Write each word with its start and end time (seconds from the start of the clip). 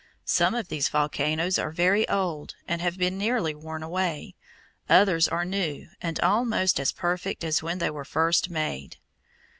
Some 0.25 0.55
of 0.55 0.69
these 0.69 0.89
volcanoes 0.89 1.59
are 1.59 1.69
very 1.69 2.09
old 2.09 2.55
and 2.67 2.81
have 2.81 2.97
been 2.97 3.19
nearly 3.19 3.53
worn 3.53 3.83
away; 3.83 4.33
others 4.89 5.27
are 5.27 5.45
new 5.45 5.89
and 6.01 6.19
almost 6.21 6.79
as 6.79 6.91
perfect 6.91 7.43
as 7.43 7.61
when 7.61 7.77
they 7.77 7.91
were 7.91 8.03
first 8.03 8.49
made. 8.49 8.97